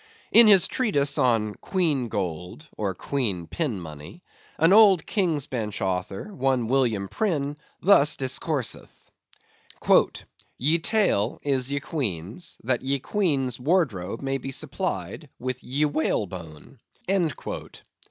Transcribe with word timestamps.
In 0.31 0.47
his 0.47 0.67
treatise 0.67 1.19
on 1.19 1.53
"Queen 1.61 2.07
Gold," 2.09 2.67
or 2.75 2.95
Queen 2.95 3.45
pinmoney, 3.45 4.21
an 4.57 4.73
old 4.73 5.05
King's 5.05 5.45
Bench 5.45 5.79
author, 5.79 6.33
one 6.33 6.65
William 6.65 7.07
Prynne, 7.07 7.55
thus 7.83 8.15
discourseth: 8.15 9.11
"Ye 10.57 10.79
tail 10.79 11.39
is 11.43 11.71
ye 11.71 11.79
Queen's, 11.79 12.57
that 12.63 12.81
ye 12.81 12.97
Queen's 12.97 13.59
wardrobe 13.59 14.23
may 14.23 14.39
be 14.39 14.49
supplied 14.49 15.29
with 15.37 15.63
ye 15.63 15.85
whalebone." 15.85 16.79